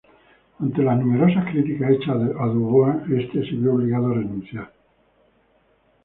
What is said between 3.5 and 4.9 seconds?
vio obligado a renunciar.